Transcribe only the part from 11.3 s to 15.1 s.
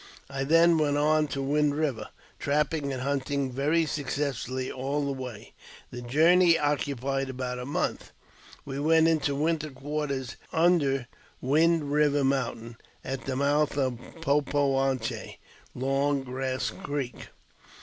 Wind Eiver Mountain, at the mouth of Po po ^ on